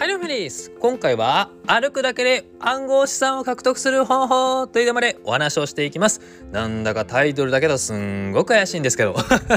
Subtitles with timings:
[0.00, 0.70] はい、どうもです。
[0.80, 6.22] 今回は歩くだけで暗号資産を獲得する方法というテーマでお話をしていきます。
[6.52, 9.14] なんだかタイトルだけどすんごく怪しいんですけど。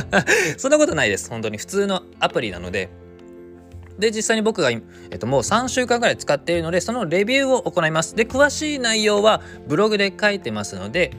[0.59, 1.29] そんなことないです。
[1.29, 2.89] 本当に普通のアプリなので。
[3.97, 4.75] で、実際に僕が、え
[5.15, 8.13] っと、もう3週間ぐらい使っているので、そのレビューを行います。
[8.13, 9.39] で、詳しい内容は
[9.69, 11.11] ブログで書いてますので、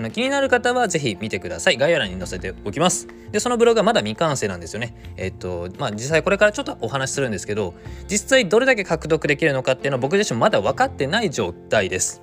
[0.00, 1.76] あの気になる方はぜひ見てください。
[1.76, 3.06] 概要欄に載せておきます。
[3.32, 4.94] で、そのブログはまだ未完成なんですよね。
[5.18, 7.74] えっと、まあ実際これからちょっとお話しするんですけど、
[8.08, 12.22] 実際どれだけ獲得できるのかっていうのは僕自身まだ分かってない状態です。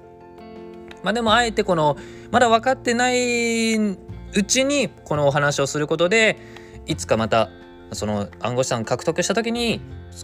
[1.03, 1.97] まあでもあえてこの、
[2.31, 3.97] まだ分かってないう
[4.43, 6.37] ちにこのお話をすることで、
[6.87, 7.49] いつかまた
[7.93, 9.81] その暗号資産獲得した時に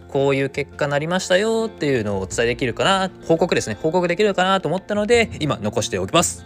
[0.07, 6.45] こういう結果になりましたよっていうのをお伝えできるかな報告ですね報告できるかなと思ったので今残しておきます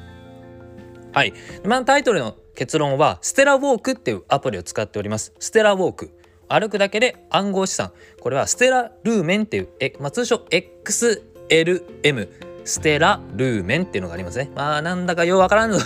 [1.17, 1.34] はい。
[1.66, 5.34] 今のタイトルの結論は、ステラウォークっていうアプリを使っております。
[5.39, 6.12] ステラウォーク。
[6.48, 7.91] 歩くだけで暗号資産。
[8.21, 12.30] これはステラルーメンっていう、えまあ、通称 XLM。
[12.66, 14.52] ステラルーメンっていうのがありますね。
[14.56, 15.80] まあなんだかようわからんの。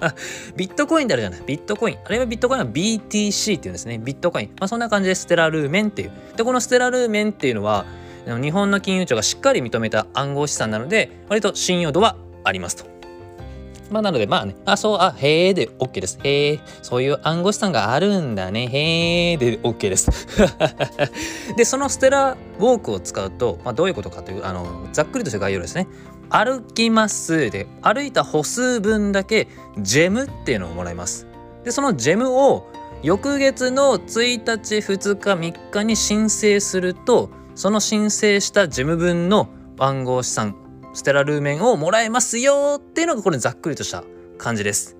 [0.56, 1.42] ビットコインであるじゃない。
[1.44, 1.98] ビットコイン。
[2.02, 3.98] あれはビットコインは BTC っていうんですね。
[3.98, 4.46] ビットコイン。
[4.58, 6.12] まあそんな感じでステラルーメンっていう。
[6.34, 7.84] で、このステラルーメンっていうのは、
[8.26, 12.97] 日本の金融庁がしっかり認めた暗号資産なので、割と信用度はありますと。
[13.90, 16.18] まあ、なので、まあね、あ、そう、あ、へえで OK です。
[16.22, 18.66] へえ、そういう暗号資産があるんだね。
[18.66, 20.10] へえで OK です。
[21.56, 25.88] で、そのステラウォークを使うと、まあ、どういうことかという、あの、ざっくりとした概要ですね。
[26.30, 31.26] 歩きますで、歩いた歩数分だけジェムっていうのをもらいます。
[31.64, 32.66] で、そのジェムを
[33.02, 40.54] 翌月の1日、2日、3日に申請すると、その申請したジェム分の暗号資産
[40.98, 44.02] ステラルーメンをもらえますよっていうのがこれざっくりとした
[44.36, 44.96] 感じです。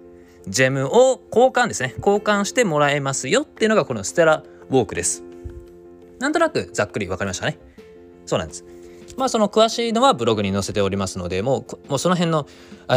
[0.47, 1.93] ジェムを交換ですね。
[1.99, 5.25] 交換してもらえますよっていうのがこのステラウォークです。
[6.21, 7.59] なんとなくざっくり分かりましたね。
[8.27, 8.65] そうなんです。
[9.17, 12.47] まあその詳しいのはブログに載せておりますので、もうもうその辺の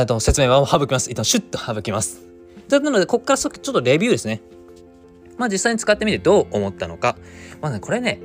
[0.06, 1.10] と説明は省きます。
[1.10, 2.22] 一旦シュッと省きます。
[2.70, 4.44] なので、ここからちょっとレビューですね。
[5.40, 7.18] まあ実際に使ってみてどう思ったのか。
[7.62, 8.22] まあね、これね、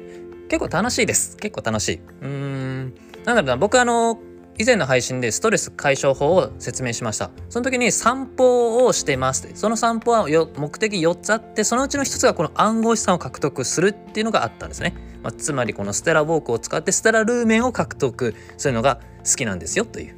[0.51, 1.39] 結構楽しいです。
[1.39, 2.01] 結構楽しい。
[2.21, 2.95] うーん。
[3.25, 4.19] なんだろうな、僕あの、
[4.59, 7.31] 以前の配信でストレス解消法を説明しました。
[7.51, 20.15] その時に散歩をしてますその散歩は目的4つあってそのうちの1つがこの暗号資産を獲得するっていうのがあったんですね、まあ、つまりこのステラウォークを使ってステラルーメンを獲得するのが好きなんですよという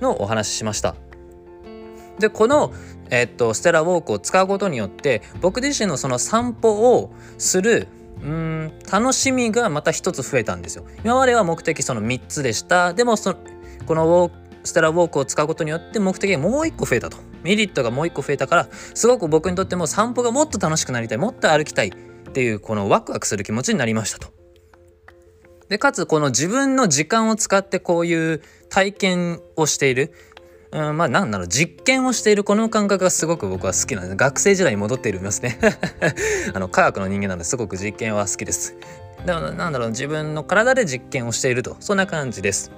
[0.00, 0.94] のをお話ししました。
[2.18, 2.72] でこの、
[3.10, 7.88] えー、っとステラウォークを使うことによって僕自身のその散歩をする
[8.22, 10.84] うん楽しみがまた一つ増えたんですよ。
[11.04, 12.94] 今までは目的その3つでした。
[12.94, 13.36] でもその
[13.86, 14.32] このウォー
[14.64, 17.18] ステラウォークを使うことによって目的がもう一個増えたと。
[17.42, 21.92] メリットがもう一個増えたからすごく僕にとっても散歩がもっと楽しくなりたいもっと歩きたいっ
[22.32, 24.28] ていうこのワクワクする気持ちになりましたと。
[25.68, 30.12] でかつこの自分の時間を使ってこういう体験をしている
[30.74, 34.16] うん、まあ何だろう実験をしているこの感覚がすごく僕は好きなんです。
[34.16, 35.56] 学生時代に戻っていますね。
[36.52, 38.74] あの科学の人間なんですごく実験は好きです。
[39.24, 41.76] だからなんだろう自分の体で実験をしていると。
[41.78, 42.72] そんな感じです。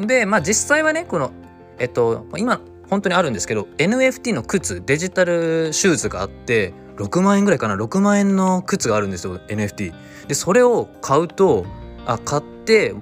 [0.00, 1.32] で、まあ実際はね、この、
[1.78, 9.92] えっと、今、本当にあるんですけど、NFT の靴、デジタルシューズがあって、6万円ぐらいかな、6万円の靴があるんですよ、NFT。
[10.26, 11.64] で、それを買うと、
[12.06, 12.94] あ、買って、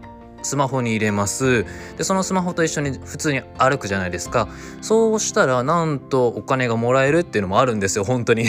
[0.42, 1.64] スマホに入れます。
[1.96, 4.48] でそのスマホと一緒に普通に歩くじゃないですか。
[4.80, 8.44] そうしたらなんとお金がもらえるっていうのもあるんですよ本当に。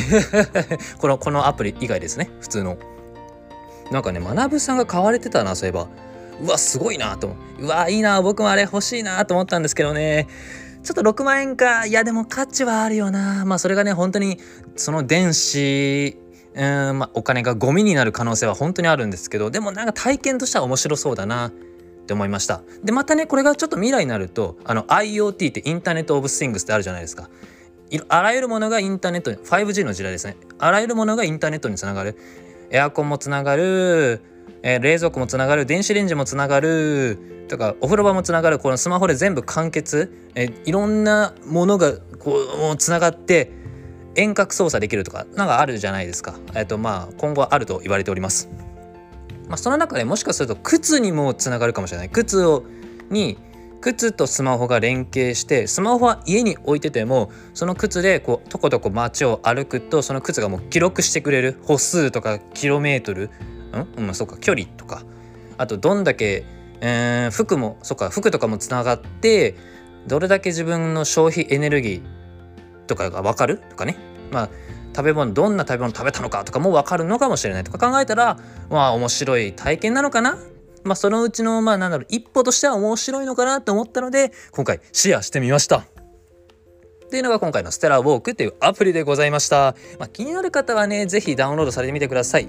[1.00, 2.78] このこのアプリ以外ですね普通の。
[3.92, 5.88] なんかね学さんが買われてたなそういえば。
[6.42, 7.68] うわすごいなと思う。
[7.68, 10.28] わいいな僕もあれ欲しいなと思ったんですけどね。
[10.84, 13.44] ちょっと6万円かいやでも価値はあるよな。
[13.46, 14.40] まあそれがね本当に
[14.76, 16.18] その電子
[16.56, 21.48] うんまあ、お金がゴミになる可能性は本当にあるんですけどでもなんか体験としては面白そうだな。
[21.48, 21.52] っ
[22.10, 22.64] て思いました。
[22.84, 27.30] でまたねこれがちょっと未来になるとあの IoT ってインターネット・オブ・スイングスってあるじゃないですか。
[28.08, 30.36] あらゆるものがインターネット 5G の時代ですね。
[30.58, 32.18] あらゆるものがインターネットにつながる。
[32.72, 34.22] エアコンもつながる。
[34.64, 42.38] えー、冷蔵庫もつながる電子レンジもつながるとかお風呂場もつながるこのスマホで全部完結、えー、いろんなものがこ
[42.74, 43.52] うつながって
[44.16, 48.50] 遠隔操作できるとかなんかあるじゃないですか、えーとまあ、今後はあると言われております。
[49.48, 52.10] まあ、その中でもしかすると靴にもつながるかもしれない。
[52.10, 52.64] 靴を
[53.10, 53.38] に
[53.82, 63.30] 靴とスマホが連携してスマホは家に置いててもその靴でこうとことこ街を歩くとその靴がもう記録してくれる歩数とかキロメートル
[63.78, 64.06] ん？
[64.06, 65.04] まあそうか距離とか
[65.58, 66.46] あとどんだけ、
[66.82, 69.56] えー、服もそうか服とかもつながって
[70.08, 73.98] どれだけ自分の消費エネルギーとかが分かるとかね
[74.32, 74.50] まあ
[74.96, 78.38] 食べ物どんな食べ物食べたのかとかも分かるのかもしれないとか考えたら
[78.70, 80.38] まあ面白い体験なのかな
[80.84, 85.84] まあそのうちのまあなんだろう一歩としては面白いのかなと思ったので今回シェアしてみました。
[87.10, 89.76] っていうのが今回のステラウォークっていうアプリでございました。
[89.98, 92.48] まあ、気になる方はね、是非ダウンロードされてみてください。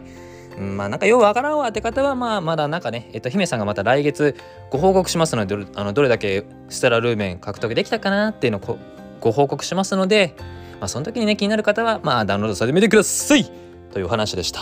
[0.60, 4.36] まあなんかようわからんわって方はまあまだなんかね、えっと、姫さんがまた来月
[4.70, 8.78] ご報告しますのでどあのどれだけステラルーメン獲得できたかなっていうのを
[9.20, 10.34] ご報告しますので、
[10.80, 13.50] まあ、その時にね気になる方はまあダウンロードされてみてください
[13.92, 14.60] というお話でした。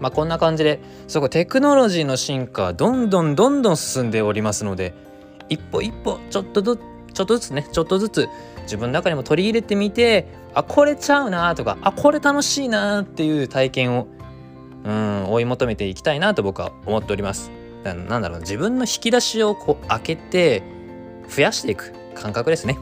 [0.00, 4.94] まあこんな感じですごいテクノロジーの進化どんどんどんどん進んでおりますので
[5.50, 6.80] 一歩一歩ちょっとずつ
[7.12, 8.28] ちょっとずつねちょっとずつ
[8.62, 14.06] 自分の中にも取り入れてみてあこれちゃうなとかあこれ楽しいなっていう体験を
[14.84, 17.50] うん追い求めていきたいなと僕は思っております。
[17.84, 20.62] なんだろう自分の引き出しをこう開けて
[21.28, 22.78] 増やしていく感覚ですね。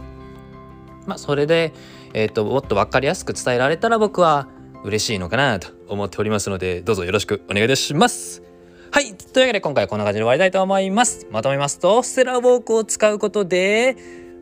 [1.06, 1.72] まあそれで、
[2.14, 4.48] えーと、もっと分かりやすく伝えられたら僕は
[4.84, 8.42] 嬉しいのかなと思っておりますのでどうぞよろしくお願いいたします。
[8.90, 11.26] はいというわけで今回はこんな感じで終わりたいと思います。
[11.30, 13.96] まとめますとステラウォークを使うことで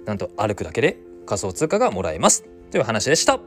[0.04, 2.44] なんと歩くだけで仮想通貨がもらえます。
[2.70, 3.40] という話でした。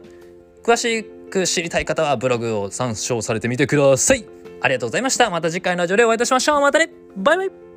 [0.64, 4.26] 詳しいく知りたい方はブログを参照されてみてください。
[4.62, 5.30] ありがとうございました。
[5.30, 6.62] また次回のラジオでお会いいたしましょう。
[6.62, 6.92] またね。
[7.16, 7.69] バイバイ。